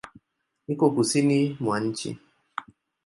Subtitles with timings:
[0.71, 2.09] Iko kusini mwa nchi.